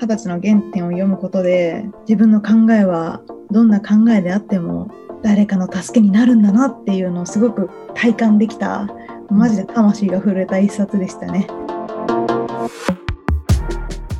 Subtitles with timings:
[0.00, 4.90] 二十歳の原点を読むことで自分の考えはどんな考えであっても
[5.22, 8.88] 誰かの助けになるんだなっていうのをすごく体感できた
[9.30, 11.48] マジで魂が震えた一冊でしたね。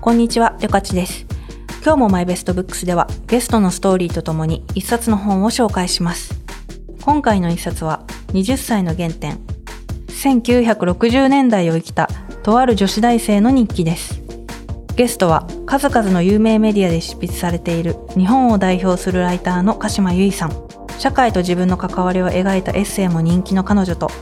[0.00, 1.26] こんにちは、りょかちです。
[1.84, 6.34] 今日もマイベストブックスではゲストのストーリーとともに一冊の本を紹介します。
[7.02, 9.38] 今回の一冊は20歳の原点。
[10.08, 12.08] 1960年代を生きた
[12.46, 14.22] とある女子大生の日記です。
[14.94, 21.00] ゲストは数々の有名メディアで執筆されている日本を代表するライターの鹿島由衣さん。
[21.00, 24.12] 社会と自分の関わりを描いたエッセイも人気の彼女と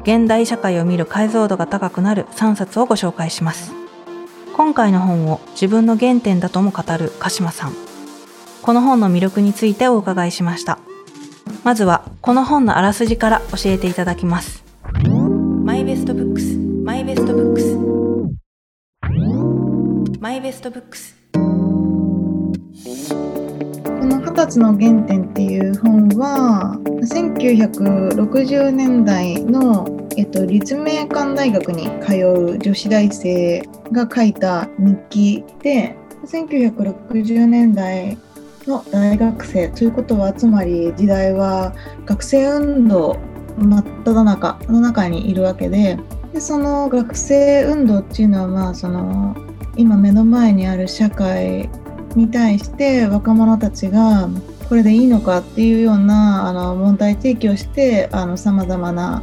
[0.00, 3.74] 現代社会を見る解像度が高くなる3冊をご紹介します。
[4.56, 7.74] 今回の本を自分の原点だとも語る鹿島さん。
[8.62, 10.78] この本の魅力についてお伺いしました。
[11.64, 14.63] まずはこの本のあらすじから教えていただきます。
[20.34, 21.16] イベストブックス。
[21.32, 21.38] こ
[24.04, 35.94] の二十歳の原点っていう本は1960年代の、えっと、立命館大学に通う女子大生が書いた日記で
[36.26, 38.18] 1960年代
[38.66, 41.72] の大学生ということはつまり時代は
[42.06, 43.16] 学生運動
[43.56, 45.96] 真っ只中の中にいるわけで
[46.32, 49.36] でその学生運動っていうのはまあその
[49.76, 51.68] 今目の前にある社会
[52.14, 54.28] に対して若者たちが
[54.68, 59.22] これでいいのかっていうようなあの問題提起をしてさまざまな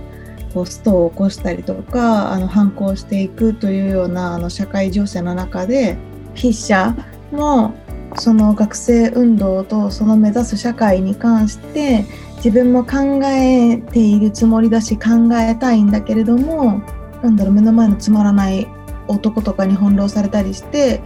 [0.53, 5.97] こうストを起こしたりとかあの反抗していくというようなあの社会情勢の中で
[6.35, 6.95] 筆者
[7.31, 7.73] も
[8.17, 12.05] その学生運動とその目指す社会に関して
[12.35, 16.81] 自分も考えているつもりだし考えたいんだけれども
[17.23, 18.67] なんだろう目の前のつまらない
[19.11, 21.01] 男とかに翻弄されたりして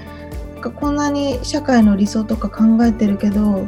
[0.66, 3.67] かこんなに社会の理想とか考えてるけど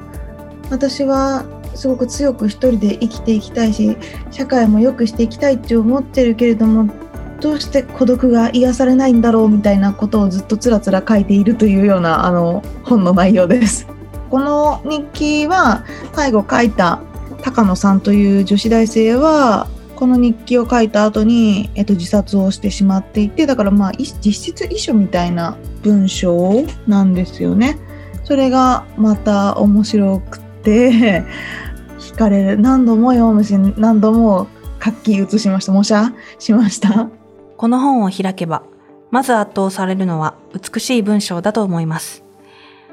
[0.70, 3.98] 私はすごく強く一人で生きていきたいし
[4.32, 6.92] 社会も良くしていきたいって思ってるけれども
[7.40, 13.88] どうして孤独が癒されないんだろうみたいなことをずっとつらつら書いているというようなあの本の内容です。
[14.32, 17.00] この日記は最後書いた
[17.44, 19.68] 高野さんという女子大生は
[19.98, 27.78] この日記を書いた後に、えっと、自殺をしてしまっていてだからまあ実質遺書みたいな文章なんですよね。
[28.24, 31.24] それがまた面白くて
[31.98, 32.60] 惹かれる。
[32.60, 34.48] 何度も読むし何度も
[34.78, 35.72] 活気移しました。
[35.72, 37.10] 模写しました。
[37.58, 38.62] この本を開けば
[39.10, 42.24] まず圧倒されるのは美しい文章だと思います。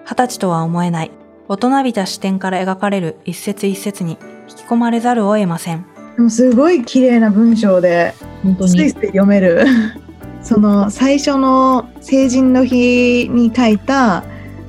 [0.07, 1.11] 二十歳とは思えない。
[1.49, 4.17] 大人びた視点から描かれる一節一節に
[4.49, 5.94] 引き込まれざるを得ません。
[6.17, 8.71] でもすごい綺麗な文章で本当に。
[8.71, 9.65] スイスで読める。
[10.43, 14.25] その最初の成人の日に書いた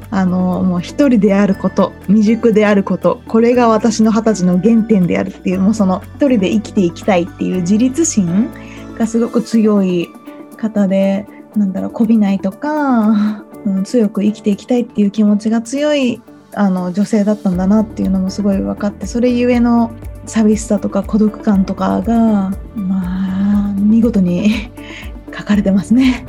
[0.09, 8.50] あのもう一人であること未熟であることこれが私の二十歳の原点であるっていうもうその一人で生きていきたいっていう自立心
[8.97, 10.07] がすごく強い
[10.56, 11.27] 方で
[11.57, 16.22] なんだろうこびないとか、うん、強く生きていきたいっていう気持ちが強い
[16.53, 19.91] あの女性だったんだなっていうのもすごい分かってそれゆえの
[20.25, 24.50] 寂しさとか孤独感とかがまあ見事に
[25.36, 26.25] 書かれてますね。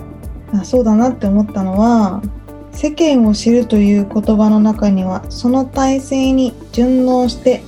[0.53, 2.23] あそうだなって思ったのは
[2.73, 7.63] 世間を知るという言葉の中にはその体制に順応して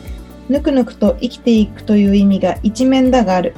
[0.48, 3.54] ぬくぬくと生きていくという意味が一面だがある。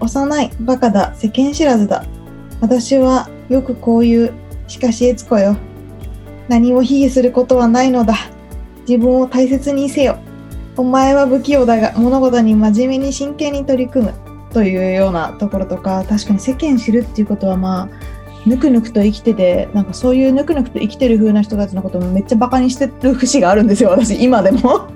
[0.00, 2.04] 幼いバカだ世間知らずだ。
[2.60, 4.32] 私はよくこういう
[4.66, 5.56] しかし悦子よ。
[6.48, 8.14] 何も卑下することはないのだ。
[8.86, 10.18] 自分を大切にせよ。
[10.76, 14.14] お前は不器用だが物事に真面目に真剣に取り組む
[14.52, 17.88] というようなところとか確かに世間知るっていうことはまあ
[18.46, 24.88] ぬくぬくと生きててなんかそういうぬくぬくと生きてる風な人たちのこともめっちゃバカにしてる節があるんですよ 私今でも。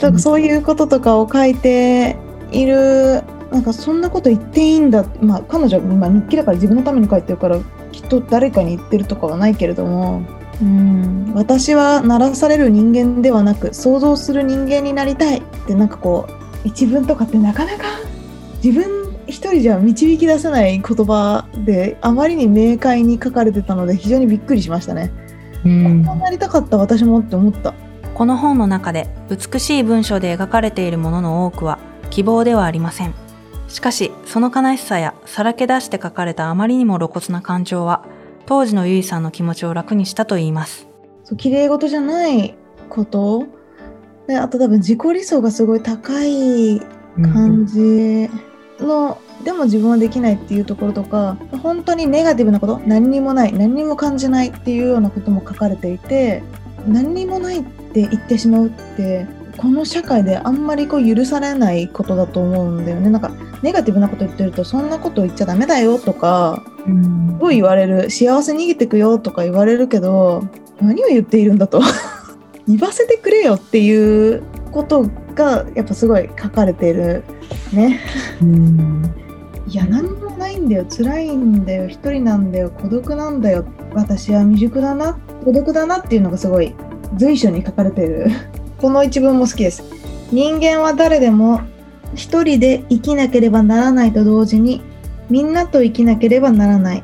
[0.00, 2.16] なんかそういうこととかを書いて
[2.52, 5.06] いるなんかそんなこと言っていいんだ。
[5.22, 7.58] まあ彼女は今日記だから自分のために書いてるから
[7.92, 10.22] きっと誰かに言ってるとかはないけれども
[10.62, 17.84] うん私は鳴らされる人間ではなく想像する人間になりたいってなんかこう一文とかってなかなか
[18.62, 25.12] 自分一人じゃ導き出せない言葉であまりに明快に書かれてたので非常にびっくりしましたね。
[25.64, 27.74] うん、こうなりたかった私もって思った。
[28.14, 31.78] この本の中で美しい文章で描かれているものの多くは
[32.10, 33.14] 希望ではありません。
[33.68, 38.04] しかし、その悲しさやさらけ出して書かれたあまりにも露骨な感情は
[38.46, 40.88] 当時のゆいさんの気持ちを楽にしたと言います。
[41.24, 42.54] そう綺麗事じゃない
[42.88, 43.46] こと
[44.28, 46.80] であと多分自己理想がすごい高い
[47.20, 48.30] 感じ
[48.78, 56.42] のでも自分はできないっていうところとか本当にネガティブなこと何にもない何にも感じないっていうようなことも書かれていて
[56.86, 59.26] 何にもないって言ってしまうって
[59.56, 63.30] この社会であんまりこう許されないことだと思うんだよねなんか
[63.62, 68.10] ネガティブなこと言ってるとそんなこと言っちゃダメだよとか、すごい言われる。
[68.10, 70.44] 幸せ逃げてくよとか言われるけど
[70.80, 71.80] 何を言っているんだと。
[72.68, 74.42] 言わせてくれよっていう
[74.72, 77.24] ことがやっぱすごい書かれてる
[77.72, 78.00] ね。
[78.40, 79.14] うん。
[79.68, 80.86] いや何もないんだよ。
[80.88, 81.88] 辛いんだよ。
[81.88, 82.70] 一人なんだよ。
[82.70, 83.64] 孤独なんだよ。
[83.94, 85.18] 私は未熟だな。
[85.44, 86.74] 孤独だなっていうのがすごい
[87.16, 88.26] 随所に書かれてる。
[88.78, 89.82] この一文も好きです。
[90.32, 91.60] 人間は誰でも
[92.14, 94.82] 一人で生きなければならないと同時に
[95.30, 97.02] みんなと生きなければならない。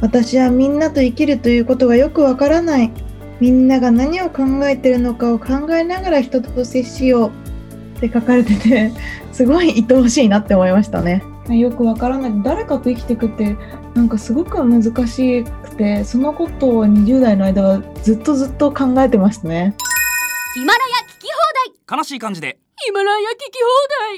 [0.00, 2.92] 私はみんなと生きるということがよくわからない。
[3.40, 7.32] みんなが何を考えてるのかを考えながら人と接しよう。
[7.98, 8.92] って書かれてて
[9.32, 11.22] すごい愛おしいなって思いましたね。
[11.48, 12.32] よくわからない。
[12.44, 13.56] 誰かと生きていくって
[13.94, 19.74] なんかすごく難しくてそのことを20代の間はずっとずっと考えてましたね。
[20.54, 21.98] ヒマラヤ聞き放題。
[21.98, 22.58] 悲しい感じで。
[22.76, 23.58] ヒマラヤ聞き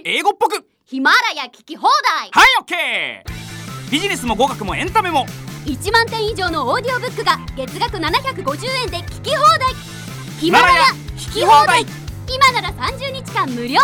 [0.03, 0.17] 放題。
[0.17, 2.31] 英語っぽくヒマラヤ聞き放題。
[2.32, 3.90] はいオッケー。
[3.92, 5.25] ビジネスも語学もエンタメも。
[5.64, 9.72] 1万点以上のオーディオブックが月額750円で聞き放題。
[10.40, 10.82] ヒマラヤ
[11.16, 11.87] 聞き放題。
[12.28, 13.78] 今なら30日間無料。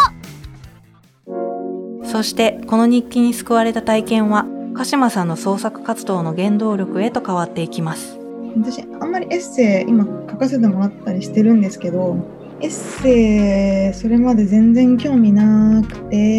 [2.03, 4.45] そしてこの日記に救われた体験は
[4.75, 8.19] 鹿島さんの創作活動の原動力へと変わっていきます。
[8.57, 12.17] 私あんまりエッセイ今書かせてもらったりしてるんですけど
[12.61, 16.36] エッセイそれまで全然興味なくて社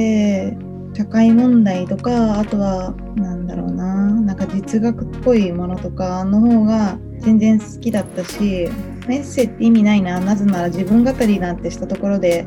[1.17, 8.69] 会問題とかあとはなんだろうななんか実学っぽいものとかの方が全然好きだったしエ
[9.07, 12.45] ッセって意味ないななぜなら自分語りなんてしたところで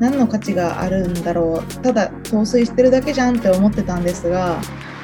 [0.00, 4.60] 何の価値があるんだろうただ陶酔してるだけじゃんって思ってたんですが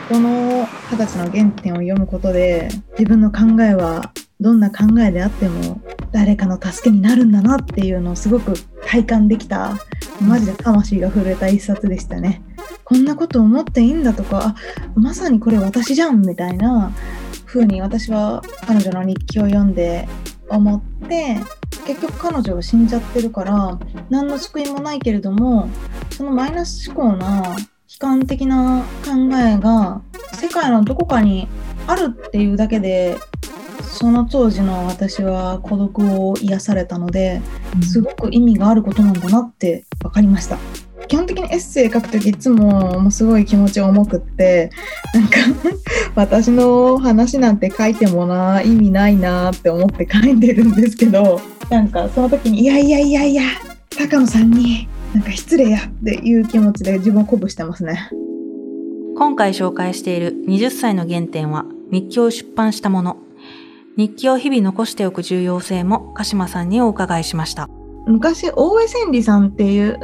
[0.08, 2.68] この二十歳の原点を読むことで
[2.98, 9.78] 自分の考えはどんな考えであっても誰かの助けになるんだなっていうのをすごく体感できた
[10.20, 12.42] マジで魂が震えた一冊でしたね。
[12.84, 14.54] こんなこと思っていいんだとかあ
[14.94, 16.92] まさにこれ私じゃんみたいな
[17.46, 20.08] 風に私は彼女の日記を読んで
[20.48, 21.36] 思って
[21.86, 23.78] 結局彼女は死んじゃってるから
[24.10, 25.68] 何の救いもないけれども
[26.10, 30.02] そのマイナス思考な悲観的な考えが
[30.34, 31.48] 世界のどこかに
[31.86, 33.16] あるっていうだけで
[33.82, 37.40] その当時の私は孤独を癒されたので
[37.82, 40.58] すごく意味があることなんだなって分かりました。
[41.08, 44.70] 基本的にエッセイ書くときいつももうすごい気持ち重くって
[45.12, 45.36] なんか
[46.14, 51.40] 私の話なんて書いてもな意味ないなって思って書いてるんですけど
[51.70, 53.42] なんかその時にいやいやいやいや
[53.98, 58.10] 高野さんになんか失礼やっていう気持ちで自分を鼓舞してますね。
[59.16, 63.16] 今回紹介している20歳の原点は日記を出版したもの。
[63.96, 67.68] 日記を日々残しておく重要性も鹿島さんにお伺いしました。
[68.06, 69.98] 昔大江千里さんっていう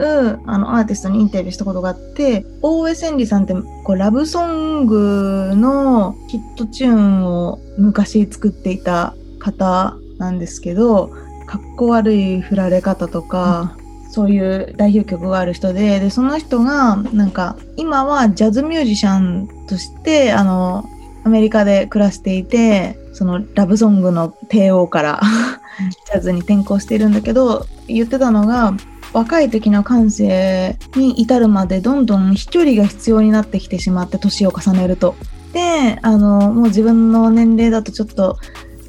[0.47, 3.55] あのアーティストにインタビューしたことがあって大江千里さんって
[3.85, 11.09] こうラブソングのヒットチューンを昔作っていた方なんですけど
[11.47, 20.89] かっこ悪い振られ方とか、うん、そういう代表曲がある人ででその人がなんか今はジャズミュージシャンとしてあの
[21.25, 25.21] アメリカで暮らしていてそのラブソングの帝王から
[26.13, 28.75] ジャズに転向しているんだけど言ってたのが
[29.13, 35.17] 若い時の感性に至るまでどんどん飛距離が必要になってきてしまって年を重ねると。
[35.53, 38.39] であのもう自分の年齢だとちょっと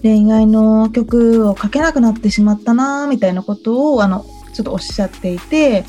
[0.03, 5.86] 恋愛の曲を書けなくなってしまったなみたいなことをあのちょっとおっしゃっていて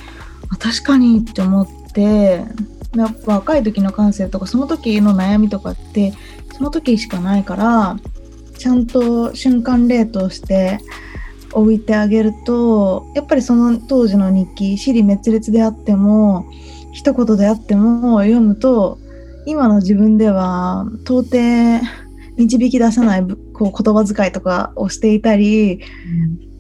[0.59, 2.45] 確かにって思って
[2.97, 6.13] やっぱ若い時の感性とかその時の悩みとかって
[6.53, 7.99] その時しかないから
[8.59, 10.79] ちゃんと瞬間冷凍して
[11.53, 16.47] 置いてあげるとやっぱりその当時の日記尻滅裂であっても
[16.93, 18.99] 一言であっても読むと
[19.47, 21.37] 今の自分では到底
[22.37, 25.81] 導き出さないこう言葉遣いとかをしていたり、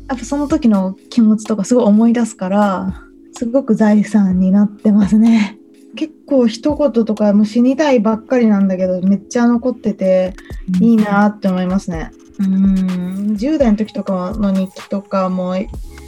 [0.08, 5.58] やっぱその時の気持ちとかすごい思い出すからすごく財産になってますね。
[5.96, 10.34] 結構一言とかもう死にたいばっかりなんだけどめっちゃ残ってて
[10.80, 12.10] いいなって思いますね。
[12.44, 13.36] うん。
[13.38, 15.54] 10代の時とかの日記とかも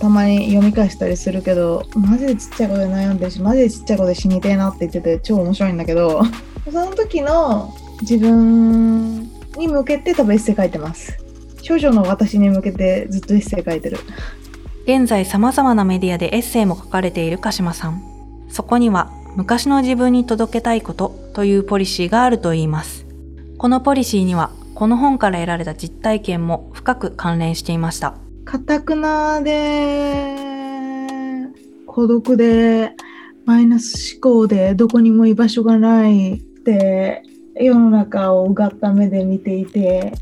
[0.00, 6.22] たまに読み返したりするけどマジでちっちゃい子で悩んでるしマジでちっちゃい子で死にてえなって言ってて超面白いんだけど
[6.70, 9.22] その時の自分
[9.56, 11.16] に向けて多分エッセイ書いてます。
[11.62, 13.98] 少女の私に向けてずっとエッセイ書いてる。
[14.84, 18.02] 現在様々なメディアでエッセイも書かれている鹿島さん。
[18.50, 23.06] そこには昔の自分に届けたいことというポリシーがあるといいます。
[23.56, 28.18] このポリシーには、この本から得られた実体験も深く関連していました。
[28.44, 30.36] かたくなで、
[31.86, 32.92] 孤独で、
[33.44, 37.22] マイナス思考で、どこにも居場所がないって、
[37.54, 40.12] 世の中をうがった目で見ていて、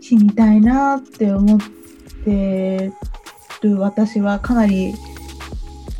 [0.00, 1.60] 死にたいなって思っ
[2.24, 2.92] て
[3.62, 4.94] る私はかなり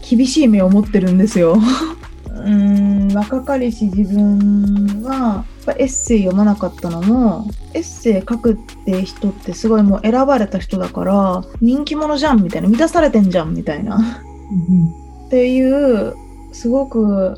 [0.08, 1.56] 厳しい目を持ってるんですよ。
[2.30, 2.81] うん
[3.12, 5.45] 若かりし自分は
[5.78, 16.14] エッセイ読まなかったのもエッセイ書くって人ってすごいもう選ばれた人だから人気者じゃんみたいな満たされてんじゃんみたいな、うん、っていう
[16.52, 17.37] すごく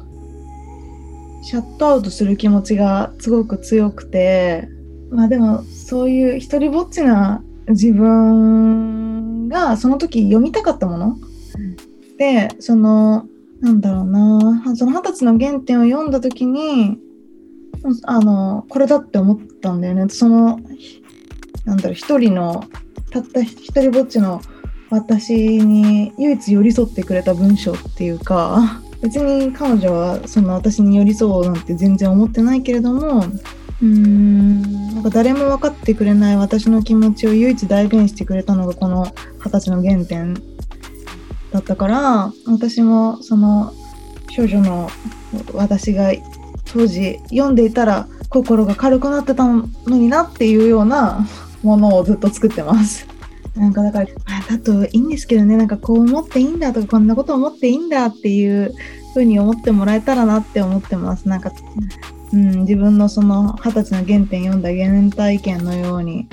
[1.43, 4.69] シャットアウトする気持ちがすごく強くて
[5.11, 13.27] まあでもそういう一人ぼっちな自分がその時読みたかったもの、うん、でその
[13.65, 14.77] なんだろうな。
[14.77, 16.99] その二十歳の原点を読んだ時に
[18.03, 20.07] あのこれだって思ったんだよね。
[20.11, 20.61] その
[21.65, 22.65] なんだろう一人の
[23.11, 24.43] たった一人ぼっちの
[24.91, 39.07] 私に唯一寄り添ってくれた文章っていうか別に彼女はその私に寄り添うなんて全然思ってないけれどもうーんなんか誰も分かってくれない私の気持ちを唯一代弁してくれたのがこの
[39.39, 40.54] 二十歳の原点。
[41.55, 43.73] だったから私もその
[44.29, 44.91] 少女の
[45.53, 46.11] 私が
[46.65, 51.25] 当時読んでいたら心が軽くなってたのになっていうような
[51.63, 53.07] ものをずっと作ってます。
[53.55, 54.07] なんかだから、
[54.51, 58.75] だといいんですけどね、なんかこう思っていいんだとか、こんなこと思っていいんだっていう
[59.13, 61.29] ふうに思ってもらえたらなって思ってます。
[61.29, 61.53] なんか、
[62.33, 66.27] うん、自分のその二十歳の原点読んだ原体験のように。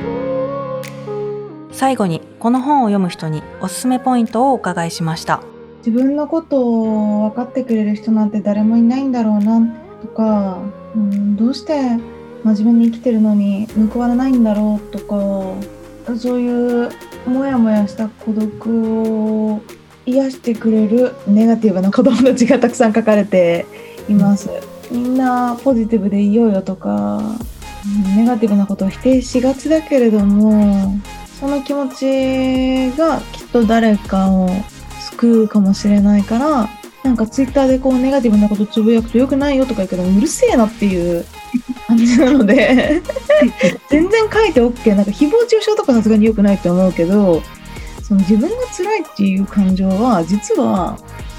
[1.81, 5.41] 最後に、この本を読む人におすすめポイントをお伺いしました。
[5.79, 9.59] 自分のことを分かってくれる人なんて誰もいないんだろうな
[10.03, 10.59] とか、
[10.95, 11.97] うん、どうして
[12.43, 16.91] 真面目に生きてるのに報われないんだろうとかそういう
[17.25, 19.61] モヤモヤした孤独を
[20.05, 23.65] 癒してくれるネガティブな子供たちがたくさん書かれて
[24.07, 24.51] います。
[24.91, 27.23] みんなポジティブでいようよとか
[28.15, 31.01] ネガティブなことを否定しがちだけれども
[31.41, 34.47] その気持ちがきっと誰かを
[34.99, 36.69] 救うかもしれないから
[37.03, 41.25] なんかツイッターでこうネガティブなことつぶやくとよくないよとか言うけどうるせえなっていう
[41.87, 43.01] 感じなので
[43.89, 47.41] 全然書いて OK なんか誹謗中傷とかさすがに良くないって思うけど
[48.03, 50.95] その自分が辛いっていう感情は実は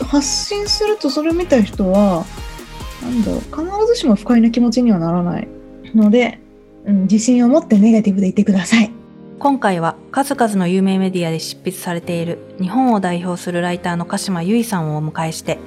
[0.08, 2.24] 発信するとそれを見た人は
[3.02, 5.46] なんだろう必ずしも不快な気持ちにはならない
[5.94, 6.40] ので、
[6.86, 9.01] うん、自信を持ってネガティブでいてください。
[9.42, 15.58] 今回は数々の有名メディアで執筆されている日本を代表するライターの鹿島由衣さんをお迎えして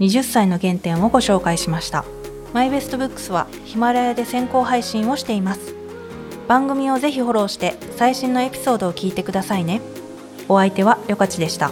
[0.00, 2.04] 20歳の原点をご紹介しました。
[2.52, 5.72] マイベストブックスはヒマラヤで先行配信をしています。
[6.48, 9.80] 番組をぜひフォローして最新のエピソードを聞いてくださいね。
[10.48, 11.70] お相手はよかちでした。